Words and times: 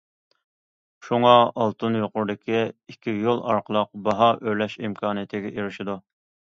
شۇڭا 1.07 1.33
ئالتۇن 1.51 1.97
يۇقىرىدىكى 1.99 2.63
ئىككى 2.93 3.17
يول 3.29 3.45
ئارقىلىق 3.51 3.93
باھا 4.09 4.35
ئۆرلەش 4.41 4.81
ئىمكانىيىتىگە 4.87 5.55
ئېرىشىدۇ. 5.59 6.03